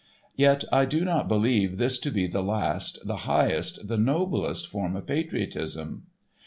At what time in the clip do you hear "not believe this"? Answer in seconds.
1.05-1.99